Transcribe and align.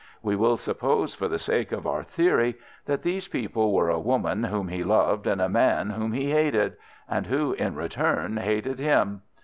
We 0.23 0.35
will 0.35 0.57
suppose 0.57 1.13
for 1.13 1.27
the 1.27 1.37
sake 1.37 1.71
of 1.71 1.85
our 1.85 2.01
theory 2.01 2.55
that 2.87 3.03
these 3.03 3.27
people 3.27 3.71
were 3.71 3.89
a 3.91 3.99
woman 3.99 4.45
whom 4.45 4.69
he 4.69 4.83
loved 4.83 5.27
and 5.27 5.39
a 5.39 5.47
man 5.47 5.91
whom 5.91 6.11
he 6.11 6.31
hated—and 6.31 7.27
who 7.27 7.53
in 7.53 7.75
return 7.75 8.37
hated 8.37 8.79
him. 8.79 9.21